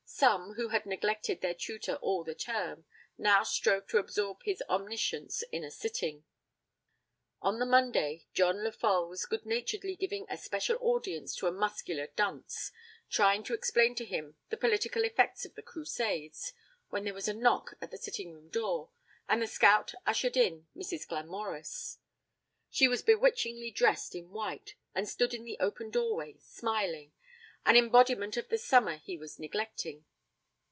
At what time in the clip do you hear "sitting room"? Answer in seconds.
17.97-18.49